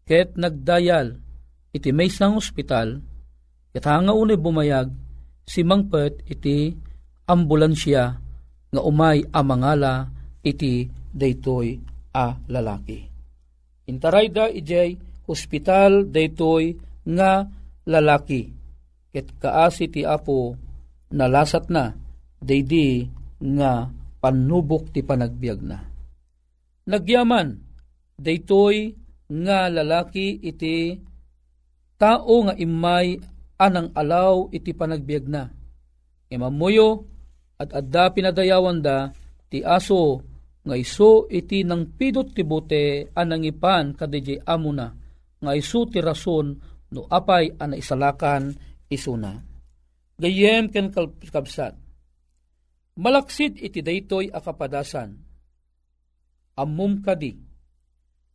ket 0.07 0.39
nagdayal 0.39 1.19
iti 1.75 1.89
maysang 1.91 2.39
ospital 2.39 3.03
ket 3.75 3.83
hanga 3.83 4.15
unay 4.15 4.39
bumayag 4.39 4.87
si 5.43 5.61
mangpet 5.67 6.23
iti 6.23 6.71
ambulansya 7.27 8.03
nga 8.73 8.81
umay 8.81 9.21
amangala 9.35 10.09
iti 10.41 10.87
daytoy 11.13 11.77
a 12.15 12.35
lalaki. 12.49 12.99
Intarayda 13.87 14.49
ijay 14.49 14.95
hospital 15.29 16.07
daytoy 16.09 16.73
nga 17.05 17.45
lalaki. 17.85 18.49
Ket 19.13 19.29
kaasi 19.37 19.91
ti 19.93 20.01
apo 20.01 20.57
nalasat 21.13 21.69
na 21.69 21.93
daydi 22.41 23.05
nga 23.39 23.91
panubok 24.23 24.95
ti 24.95 25.03
panagbiag 25.03 25.59
na. 25.59 25.83
Nagyaman 26.87 27.59
daytoy 28.15 28.95
nga 29.27 29.67
lalaki 29.67 30.39
iti 30.39 30.95
tao 31.99 32.47
nga 32.47 32.55
imay 32.55 33.19
anang 33.59 33.91
alaw 33.91 34.47
iti 34.55 34.71
panagbiag 34.71 35.27
na. 35.27 35.43
Imamuyo 36.31 37.03
at 37.59 37.75
adda 37.75 38.15
pinadayawan 38.15 38.79
da 38.79 39.11
ti 39.51 39.59
aso 39.59 40.23
nga 40.63 40.79
iso 40.79 41.27
iti 41.27 41.67
nang 41.67 41.91
pidot 41.99 42.31
ti 42.31 42.47
bote 42.47 43.11
anang 43.19 43.43
ipan 43.43 43.91
kadiji 43.91 44.39
amo 44.47 44.71
na 44.71 44.87
nga 45.43 45.51
iso 45.51 45.83
ti 45.91 45.99
rason 45.99 46.55
no 46.95 47.03
apay 47.11 47.51
ana 47.59 47.75
isalakan 47.75 48.55
isuna. 48.87 49.35
Gayem 50.15 50.71
ken 50.71 50.87
kabsat. 51.27 51.82
Malaksid 52.93 53.57
iti 53.57 53.81
daytoy 53.81 54.29
akapadasan. 54.29 55.17
Ammum 56.53 57.01
kadi 57.01 57.33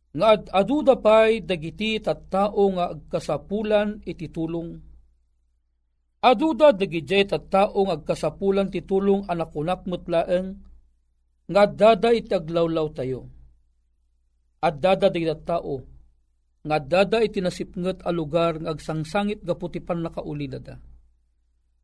nga 0.09 0.35
ad 0.35 0.49
aduda 0.51 0.97
pay 0.99 1.39
dagiti 1.39 2.01
tattao 2.01 2.65
nga 2.75 2.91
agkasapulan 2.91 4.01
iti 4.03 4.27
tulong 4.27 4.89
Aduda 6.19 6.75
dagijay 6.75 7.31
at 7.31 7.47
taong 7.47 7.95
agkasapulan 7.95 8.67
ti 8.67 8.83
tulong 8.83 9.23
anak 9.31 9.55
unak 9.55 9.87
mutlaeng 9.87 10.59
nga 11.47 11.63
dada 11.63 12.11
iti 12.11 12.35
aglawlaw 12.35 12.91
tayo. 12.91 13.31
At 14.59 14.83
dada 14.83 15.07
di 15.07 15.23
tao 15.47 15.79
nga 16.67 16.77
dada 16.83 17.23
iti 17.23 17.39
nasipnget 17.39 18.03
a 18.03 18.11
lugar 18.11 18.59
nga 18.59 18.75
agsangsangit 18.75 19.47
gaputipan 19.47 20.03
nakaulidada. 20.03 20.75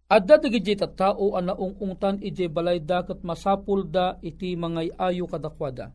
Adda 0.06 0.38
dagijay 0.38 0.78
at 0.86 0.94
tao 0.94 1.34
anaong 1.34 1.82
ungtan 1.82 2.22
ije 2.22 2.46
balay 2.46 2.78
dakat 2.78 3.26
masapul 3.26 3.89
da 3.89 4.22
iti 4.22 4.54
mga 4.54 4.94
ayo 5.02 5.26
kadakwada. 5.26 5.89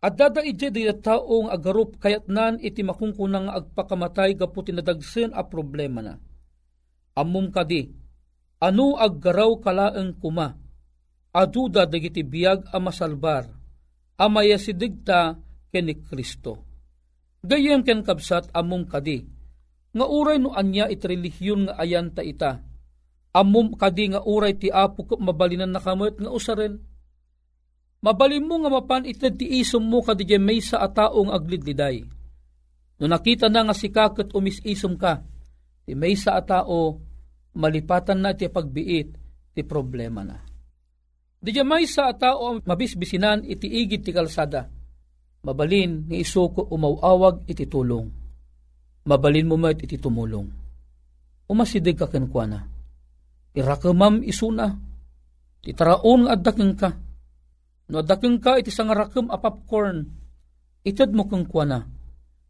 At 0.00 0.16
dada 0.16 0.40
ije 0.40 0.72
di 0.72 0.88
taong 0.88 1.52
agarup 1.52 2.00
kayat 2.00 2.24
nan 2.30 2.56
iti 2.62 2.80
makungkunang 2.80 3.52
agpakamatay 3.52 4.32
gapu 4.32 4.64
tinadagsen 4.64 5.34
a 5.36 5.44
problema 5.44 6.00
na. 6.00 6.14
Amum 7.18 7.52
kadi, 7.52 7.90
ano 8.62 8.96
aggaraw 8.96 9.60
kalaeng 9.60 10.16
kuma, 10.16 10.56
aduda 11.36 11.84
dagiti 11.84 12.24
biyag 12.24 12.72
a 12.72 12.78
masalbar, 12.80 13.44
amaya 14.16 14.56
sidigta 14.56 15.36
ken 15.68 15.84
ni 15.84 15.98
Kristo. 16.00 16.64
Gayem 17.44 17.84
ken 17.84 18.00
kabsat 18.00 18.48
amum 18.56 18.88
kadi, 18.88 19.20
nga 19.92 20.06
uray 20.06 20.38
no 20.40 20.54
anya 20.56 20.88
iti 20.88 21.04
nga 21.66 21.76
ayan 21.76 22.08
ta 22.14 22.22
ita, 22.24 22.69
amum 23.34 23.74
kadi 23.78 24.14
nga 24.14 24.20
uray 24.26 24.58
ti 24.58 24.68
apo 24.70 25.06
mabalinan 25.18 25.70
nakamot 25.70 26.18
nga 26.18 26.30
usaren, 26.30 26.90
Mabalim 28.00 28.48
mo 28.48 28.56
nga 28.64 28.72
mapan 28.72 29.04
ited 29.04 29.36
ti 29.36 29.60
isom 29.60 29.84
mo 29.84 30.00
kadi 30.00 30.24
may 30.40 30.64
sa 30.64 30.80
ataong 30.88 31.28
aglidliday. 31.36 32.00
No 32.96 33.04
nakita 33.04 33.52
na 33.52 33.68
nga 33.68 33.76
si 33.76 33.92
kakot 33.92 34.32
umisisom 34.32 34.96
ka, 34.96 35.20
ti 35.84 35.92
may 35.92 36.16
sa 36.16 36.40
atao, 36.40 36.96
malipatan 37.52 38.24
na 38.24 38.32
ti 38.32 38.48
pagbiit, 38.48 39.08
ti 39.52 39.60
problema 39.68 40.24
na. 40.24 40.40
Di 41.40 41.52
may 41.60 41.84
sa 41.84 42.08
atao 42.08 42.60
mabisbisinan 42.64 43.44
iti 43.44 43.68
igit 43.68 44.08
ti 44.08 44.12
kalsada. 44.16 44.68
Mabalin 45.40 46.08
ni 46.08 46.20
isuko 46.24 46.68
umawawag 46.72 47.48
iti 47.48 47.64
tulong. 47.64 48.08
Mabalin 49.08 49.48
mo 49.48 49.56
met 49.56 49.80
iti 49.80 49.96
tumulong. 49.96 50.48
Umasidig 51.48 51.96
ka 51.96 52.08
kenkwana. 52.08 52.79
Irakamam 53.56 54.22
isuna. 54.22 54.76
Ti 55.60 55.70
taraon 55.76 56.24
nga 56.24 56.32
addaking 56.38 56.74
ka 56.78 56.90
No 57.90 58.06
dakeng 58.06 58.38
ka 58.38 58.54
iti 58.54 58.70
sangarakam 58.70 59.34
a 59.34 59.36
popcorn, 59.42 60.06
itad 60.86 61.10
mo 61.10 61.26
kang 61.26 61.42
kwa 61.42 61.82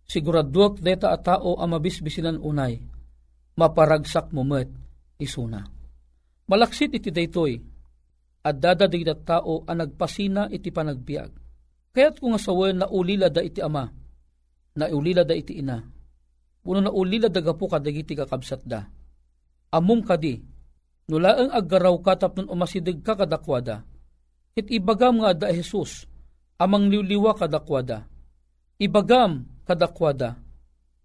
Siguraduak 0.05 0.85
deta 0.85 1.15
a 1.15 1.19
tao 1.23 1.57
a 1.57 1.65
mabisbisinan 1.65 2.43
unay, 2.43 2.83
maparagsak 3.57 4.35
mo 4.35 4.43
met 4.45 4.69
isuna. 5.17 5.65
Malaksit 6.51 6.93
iti 6.99 7.15
daytoy, 7.15 7.57
at 8.43 8.59
dadadig 8.59 9.07
da 9.07 9.15
tao 9.15 9.63
a 9.65 9.73
nagpasina 9.73 10.51
iti 10.51 10.75
panagbiag. 10.75 11.31
Kaya't 11.95 12.19
kung 12.19 12.35
asawen 12.35 12.83
na 12.83 12.91
ulila 12.91 13.31
da 13.31 13.39
iti 13.41 13.63
ama, 13.63 13.87
na 14.77 14.85
ulila 14.91 15.23
da 15.23 15.33
iti 15.33 15.63
ina, 15.63 15.79
puno 16.61 16.83
na 16.83 16.91
ulila 16.91 17.31
da 17.31 17.39
gapu 17.39 17.71
kadagiti 17.71 18.19
kakabsat 18.19 18.67
da. 18.67 18.83
Amum 19.71 20.03
kadi, 20.03 20.43
nulaang 21.11 21.51
aggaraw 21.51 21.99
katap 21.99 22.39
nun 22.39 22.49
umasidig 22.49 23.03
ka 23.03 23.19
kadakwada, 23.19 23.83
It 24.59 24.67
ibagam 24.71 25.23
nga 25.23 25.31
da 25.35 25.49
Jesus, 25.55 26.07
amang 26.59 26.91
liwliwa 26.91 27.39
kadakwada. 27.39 28.07
Ibagam 28.77 29.47
kadakwada. 29.63 30.37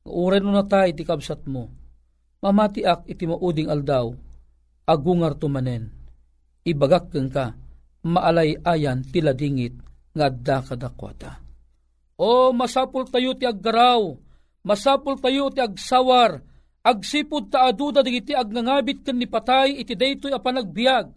Uray 0.06 0.42
no 0.42 0.54
na 0.54 0.66
tayo 0.66 0.90
iti 0.90 1.06
kabsat 1.06 1.46
mo. 1.50 1.70
Mamatiak 2.42 3.10
iti 3.10 3.26
mauding 3.26 3.70
aldaw, 3.70 4.14
agungar 4.86 5.38
tumanen. 5.38 5.90
Ibagak 6.66 7.14
ka, 7.34 7.54
maalay 8.06 8.58
ayan 8.66 9.02
tila 9.06 9.34
dingit 9.34 9.74
nga 10.14 10.30
da 10.30 10.62
kadakwada. 10.62 11.42
O 12.18 12.54
masapul 12.54 13.06
tayo 13.10 13.34
ti 13.38 13.46
aggaraw, 13.46 14.14
masapul 14.66 15.18
tayo 15.20 15.50
ti 15.52 15.62
agsawar, 15.62 16.42
agsipod 16.86 17.50
ta 17.50 17.66
aduda 17.66 18.06
digiti 18.06 18.38
agnangabit 18.38 19.02
ken 19.02 19.18
ni 19.18 19.26
patay 19.26 19.82
iti 19.82 19.98
daytoy 19.98 20.30
a 20.30 20.40
panagbiag 20.40 21.10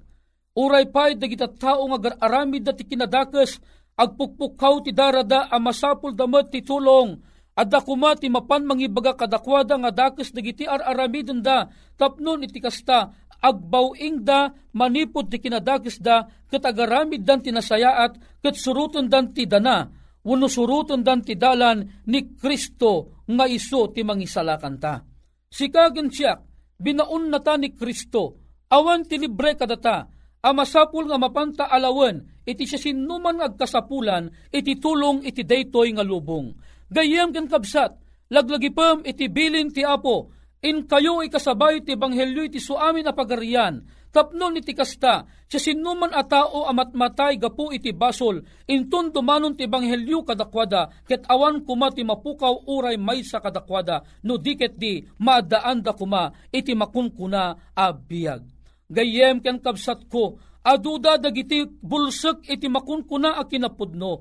Uray 0.58 0.90
pay 0.90 1.14
dagita 1.14 1.46
tao 1.46 1.86
nga 1.94 2.18
aramid 2.18 2.66
da 2.66 2.74
ti 2.74 2.82
kinadakes, 2.82 3.62
agpukpukaw 3.94 4.82
ti 4.82 4.90
darada 4.90 5.46
a 5.46 5.56
masapul 5.62 6.10
damat 6.18 6.50
ti 6.50 6.66
tulong, 6.66 7.14
adda 7.54 7.78
kuma 7.78 8.18
ti 8.18 8.26
mapan 8.26 8.66
mangibaga 8.66 9.14
kadakwada 9.14 9.78
nga 9.78 9.94
dakes 9.94 10.34
dagiti 10.34 10.66
ar-aramidon 10.66 11.46
da, 11.46 11.70
tapnon 11.94 12.42
iti 12.42 12.58
kasta, 12.58 13.14
agbawing 13.38 14.26
da, 14.26 14.50
manipod 14.74 15.30
ti 15.30 15.38
kinadakes 15.38 16.02
da, 16.02 16.26
ket 16.50 16.66
agaramid 16.66 17.22
dan 17.22 17.38
ti 17.38 17.54
nasayaat, 17.54 18.42
ket 18.42 18.58
suruton 18.58 19.06
dan 19.06 19.30
ti 19.30 19.46
dana, 19.46 19.86
wano 20.26 20.50
suruton 20.50 21.06
dan 21.06 21.22
ti 21.22 21.38
dalan 21.38 22.02
ni 22.10 22.34
Kristo 22.34 23.22
nga 23.30 23.46
iso 23.46 23.94
ti 23.94 24.02
mangisalakan 24.02 24.76
ta. 24.82 25.07
Sikagen 25.48 26.12
siya, 26.12 26.36
binaun 26.76 27.32
na 27.32 27.40
ta 27.40 27.56
ni 27.56 27.72
Kristo, 27.72 28.36
awan 28.68 29.08
ti 29.08 29.16
libre 29.16 29.56
kadata, 29.56 30.08
amasapul 30.44 31.08
nga 31.08 31.16
mapanta 31.16 31.64
alawen, 31.66 32.44
iti 32.44 32.68
siya 32.68 32.78
sinuman 32.78 33.40
agkasapulan, 33.40 34.28
iti 34.52 34.76
tulong 34.76 35.24
iti 35.24 35.42
daytoy 35.42 35.96
nga 35.96 36.04
lubong. 36.04 36.52
Gayam 36.92 37.32
ken 37.32 37.48
kabsat, 37.48 37.96
laglagipem 38.28 39.04
iti 39.08 39.28
bilin 39.32 39.72
ti 39.72 39.84
apo, 39.84 40.32
in 40.64 40.84
kayo 40.84 41.24
ikasabay 41.24 41.80
ti 41.80 41.96
banghelyo 41.96 42.44
iti 42.44 42.60
suamin 42.60 43.08
a 43.08 43.12
pagarian, 43.16 43.80
tapnon 44.08 44.56
iti 44.56 44.72
kasta, 44.72 45.28
siya 45.48 45.60
sinuman 45.60 46.12
a 46.12 46.24
tao 46.24 46.68
amatmatay 46.68 47.40
gapu 47.40 47.72
iti 47.72 47.92
basol, 47.96 48.44
intun 48.68 49.12
tumanon 49.12 49.56
ti 49.56 49.64
banghelyo 49.64 50.24
kadakwada, 50.24 50.92
ket 51.08 51.24
awan 51.28 51.64
kuma 51.64 51.88
ti 51.92 52.04
mapukaw 52.04 52.68
uray 52.68 53.00
may 53.00 53.24
sa 53.24 53.40
kadakwada, 53.40 54.04
no 54.24 54.36
diket 54.36 54.76
di 54.76 55.00
maadaan 55.20 55.80
da 55.80 55.96
kuma 55.96 56.32
iti 56.52 56.76
makunkuna 56.76 57.72
a 57.76 57.86
biyag. 57.92 58.44
Gayem 58.88 59.40
ken 59.44 59.60
kabsat 59.60 60.08
ko, 60.08 60.40
aduda 60.64 61.16
dagiti 61.16 61.64
bulsek 61.64 62.44
iti 62.48 62.68
makunkuna 62.68 63.36
a 63.40 63.44
kinapudno, 63.44 64.12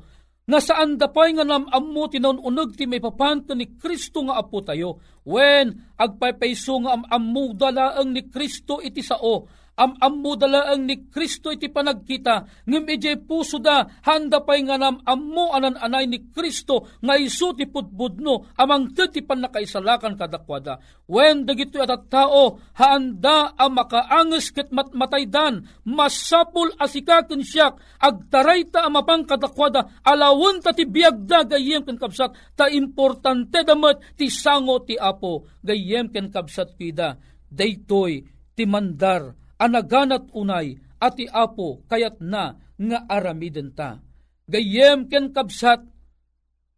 nga 0.47 0.63
saan 0.63 0.95
dapay 0.95 1.36
nga 1.36 1.43
namammo 1.43 2.08
tinaununog 2.08 2.71
ti 2.71 2.88
may 2.88 3.04
papanto 3.04 3.52
ni 3.52 3.76
Kristo 3.76 4.23
nga 4.23 4.39
apo 4.39 4.63
tayo, 4.63 4.95
when 5.28 5.91
agpaypayso 6.00 6.88
nga 6.88 6.95
amammo 6.95 7.52
dalaang 7.52 8.15
ni 8.15 8.32
Kristo 8.32 8.80
iti 8.80 9.04
sao, 9.04 9.43
am 9.77 9.93
ammo 10.01 10.33
dalaang 10.33 10.89
ni 10.89 11.05
Kristo 11.05 11.53
iti 11.53 11.69
panagkita, 11.69 12.65
ngem 12.65 12.85
ije 12.97 13.13
puso 13.21 13.61
da, 13.61 13.85
handa 14.09 14.41
pay 14.41 14.65
nga 14.65 14.81
nam 14.81 14.97
ammo 15.05 15.53
anan 15.53 15.77
anay 15.77 16.09
ni 16.09 16.33
Kristo, 16.33 16.89
nga 16.97 17.13
isu 17.13 17.53
ti 17.53 17.69
putbudno, 17.69 18.57
amang 18.57 18.89
ti 18.97 19.21
panakaisalakan 19.21 20.17
kadakwada. 20.17 20.81
When 21.05 21.45
dagito 21.45 21.77
at 21.77 22.09
tao, 22.09 22.57
handa 22.73 23.53
ang 23.53 23.77
makaanges 23.77 24.49
ket 24.49 24.73
matmataydan, 24.73 25.85
masapul 25.85 26.73
asikaken 26.81 27.45
siyak, 27.45 27.77
agtaray 28.01 28.65
ta 28.73 28.89
amapang 28.89 29.29
kadakwada, 29.29 30.01
alawon 30.01 30.57
ta 30.57 30.73
ti 30.73 30.89
biagda 30.89 31.45
gayem 31.45 31.85
ken 31.85 32.01
kabsat, 32.01 32.57
ta 32.57 32.65
importante 32.65 33.61
damat 33.61 34.17
ti 34.17 34.33
sango 34.33 34.81
ti 34.81 34.97
apo, 34.97 35.45
gayem 35.61 36.09
ken 36.09 36.33
kabsat 36.33 36.73
pida, 36.73 37.13
daytoy 37.53 38.25
ti 38.57 38.65
mandar 38.65 39.46
anaganat 39.58 40.30
unay 40.34 40.78
ati 40.98 41.30
apo 41.30 41.86
kayat 41.86 42.22
na 42.22 42.58
nga 42.78 43.00
aramiden 43.10 43.74
ta. 43.74 44.02
Gayem 44.48 45.12
ken 45.12 45.36
kabsat, 45.36 45.84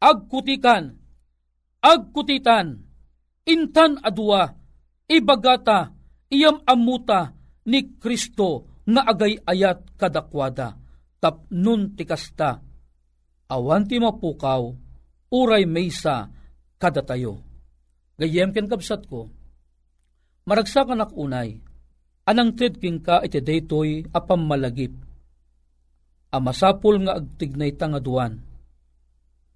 agkutikan, 0.01 0.97
agkutitan, 1.83 2.81
intan 3.45 4.01
adua, 4.01 4.57
ibagata, 5.05 5.93
iyam 6.33 6.65
amuta 6.65 7.37
ni 7.69 7.99
Kristo 8.01 8.81
nga 8.89 9.05
agay 9.05 9.37
ayat 9.45 9.93
kadakwada, 10.01 10.81
tapnun 11.21 11.93
tikasta, 11.93 12.57
awan 13.53 13.85
ti 13.85 14.01
mapukaw, 14.01 14.73
uray 15.29 15.69
maysa 15.69 16.33
kadatayo. 16.81 17.45
Gayem 18.17 18.49
ken 18.49 18.65
kabsat 18.65 19.05
ko, 19.05 19.29
maragsakan 20.49 21.05
ak 21.05 21.13
unay, 21.13 21.61
anang 22.29 22.53
tredking 22.53 23.01
ka 23.01 23.25
iti 23.25 23.41
daytoy 23.41 24.05
apam 24.13 24.45
malagip. 24.45 24.93
Amasapol 26.29 27.01
nga 27.01 27.17
agtignay 27.17 27.73
ta. 27.73 27.89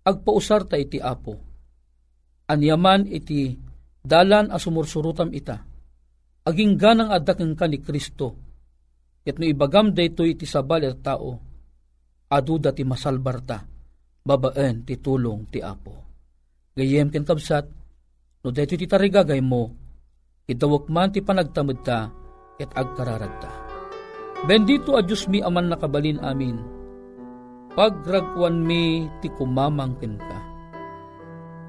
Agpausar 0.04 0.66
ta 0.66 0.82
iti 0.82 0.98
apo. 0.98 1.38
Anyaman 2.50 3.06
iti 3.06 3.54
dalan 4.02 4.50
a 4.50 4.58
sumursurutam 4.58 5.30
ita. 5.30 5.62
Aging 6.50 6.74
ganang 6.76 7.14
adakeng 7.14 7.54
ka 7.54 7.70
ni 7.70 7.78
Kristo. 7.78 8.36
Ket 9.22 9.38
no 9.38 9.46
ibagam 9.46 9.94
daytoy 9.94 10.34
iti 10.34 10.50
sabal 10.50 10.90
at 10.90 11.00
tao. 11.06 11.32
Aduda 12.34 12.74
ti 12.74 12.82
masalbarta. 12.82 13.62
Babaen 14.26 14.82
ti 14.82 14.98
tulong 14.98 15.46
ti 15.48 15.62
apo. 15.62 15.94
Gayem 16.74 17.14
ken 17.14 17.22
kabsat, 17.22 17.70
no 18.42 18.50
daytoy 18.50 18.82
ti 18.82 18.90
tarigagay 18.90 19.46
mo, 19.46 19.70
idawak 20.50 20.90
man 20.90 21.14
ti 21.14 21.22
panagtamad 21.22 21.80
ta, 21.86 22.10
et 22.62 22.70
agkararagta. 22.74 23.52
Bendito 24.44 25.00
a 25.00 25.02
Diyos 25.02 25.26
mi 25.32 25.40
aman 25.40 25.72
nakabalin 25.72 26.20
amin, 26.20 26.60
pagragwan 27.74 28.60
mi 28.60 29.08
ti 29.24 29.32
kumamangkin 29.32 30.20
ka. 30.20 30.40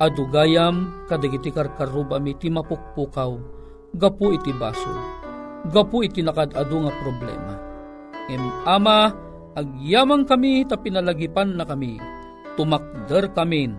Adugayam 0.02 1.06
kadagiti 1.06 1.54
karkaruba 1.54 2.18
mi 2.18 2.34
ti 2.34 2.50
mapukpukaw, 2.50 3.30
gapu 3.94 4.34
iti 4.34 4.50
baso, 4.58 4.90
gapu 5.70 6.02
iti 6.02 6.18
nakadado 6.18 6.82
nga 6.82 6.92
problema. 6.98 7.54
Em 8.26 8.42
ama, 8.66 9.14
agyamang 9.54 10.26
kami 10.26 10.66
ta 10.66 10.74
pinalagipan 10.74 11.54
na 11.54 11.62
kami, 11.62 12.02
tumakder 12.58 13.30
kamin, 13.30 13.78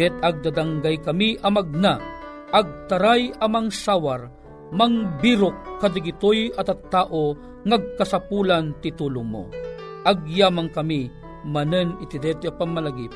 ket 0.00 0.16
agdadanggay 0.24 0.96
kami 1.04 1.36
amagna, 1.44 2.00
agtaray 2.56 3.36
amang 3.44 3.68
sawar, 3.68 4.32
mangbirok 4.70 5.82
kadigitoy 5.82 6.54
at 6.54 6.70
at 6.70 6.80
tao 6.90 7.34
ngagkasapulan 7.66 8.72
titulong 8.80 9.26
mo. 9.26 9.44
Agyamang 10.06 10.72
kami, 10.72 11.12
manen 11.44 11.98
iti 12.00 12.16
detya 12.16 12.54
pamalagip, 12.54 13.12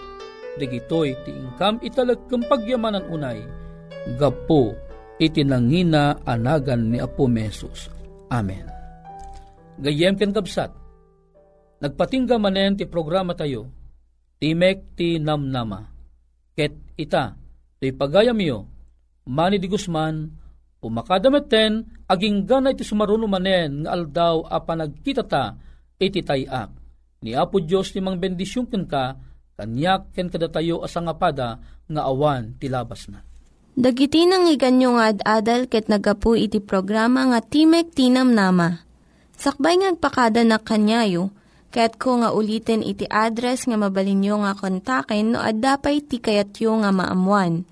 digitoy 0.61 1.17
ti 1.25 1.33
ingkam 1.33 1.81
italag 1.81 2.21
kang 2.29 2.45
pagyamanan 2.45 3.09
unay, 3.09 3.41
gapo 4.21 4.77
iti 5.17 5.41
nangina 5.47 6.21
anagan 6.29 6.93
ni 6.93 6.99
Apo 7.01 7.25
Mesus. 7.25 7.89
Amen. 8.29 8.67
Gayem 9.81 10.15
ken 10.15 10.31
kabsat, 10.31 10.71
nagpatingga 11.83 12.37
manen 12.39 12.79
ti 12.79 12.85
programa 12.87 13.35
tayo, 13.35 13.67
timek 14.39 14.95
ti 14.95 15.19
namnama, 15.19 15.89
ket 16.55 16.75
ita, 16.95 17.35
ti 17.81 17.91
pagayam 17.91 18.39
yo, 18.39 18.69
mani 19.27 19.59
di 19.59 19.67
Guzman, 19.67 20.44
pumakadameten, 20.85 22.05
aging 22.05 22.45
ganay 22.45 22.77
ti 22.77 22.85
sumaruno 22.85 23.25
manen, 23.25 23.89
nga 23.89 23.97
aldaw 23.97 24.45
a 24.45 24.61
panagkita 24.61 25.25
ta, 25.25 25.57
iti 25.97 26.21
tayak. 26.21 26.69
Ni 27.25 27.33
Apo 27.33 27.57
Diyos 27.65 27.89
ti 27.89 28.05
mang 28.05 28.21
bendisyon 28.21 28.69
ka, 28.85 29.17
kanyak 29.57 30.13
ken 30.13 30.29
kadatayo 30.29 30.85
asangapada, 30.85 31.57
nga 31.89 32.03
awan 32.05 32.61
ti 32.61 32.69
labas 32.69 33.09
na. 33.09 33.25
Dagiti 33.75 34.23
nang 34.29 34.47
iganyo 34.47 35.01
nga 35.01 35.11
ad-adal 35.11 35.67
ket 35.67 35.91
nagapu 35.91 36.39
iti 36.39 36.63
programa 36.63 37.27
nga 37.33 37.41
Timek 37.43 37.91
Tinam 37.91 38.31
Nama. 38.31 38.85
Sakbay 39.35 39.83
ngagpakada 39.83 40.47
na 40.47 40.63
kanyayo, 40.63 41.35
ket 41.75 41.99
ko 41.99 42.23
nga 42.23 42.31
ulitin 42.31 42.87
iti 42.87 43.03
address 43.11 43.67
nga 43.67 43.75
mabalinyo 43.75 44.47
nga 44.47 44.55
kontaken 44.55 45.35
no 45.35 45.43
ad-dapay 45.43 46.07
ti 46.07 46.23
kayatyo 46.23 46.87
nga 46.87 46.95
maamuan. 46.95 47.67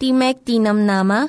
Timek 0.00 0.40
Tinam 0.40 0.88
Nama, 0.88 1.28